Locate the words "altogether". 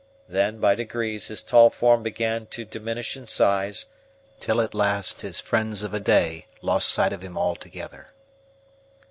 7.37-8.07